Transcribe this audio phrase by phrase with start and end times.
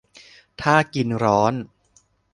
[0.61, 1.53] ถ้า กินร้อน